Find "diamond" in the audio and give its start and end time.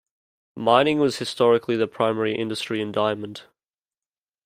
2.91-3.43